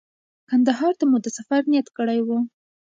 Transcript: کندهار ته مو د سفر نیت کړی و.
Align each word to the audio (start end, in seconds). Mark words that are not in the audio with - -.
کندهار 0.49 0.93
ته 0.99 1.05
مو 1.09 1.17
د 1.21 1.27
سفر 1.37 1.61
نیت 1.71 1.87
کړی 1.97 2.19
و. 2.23 2.29